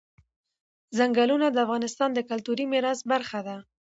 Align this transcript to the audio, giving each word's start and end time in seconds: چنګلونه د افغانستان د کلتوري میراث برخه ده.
چنګلونه 0.95 1.47
د 1.51 1.57
افغانستان 1.65 2.09
د 2.13 2.19
کلتوري 2.29 2.65
میراث 2.71 2.99
برخه 3.11 3.39
ده. 3.47 3.57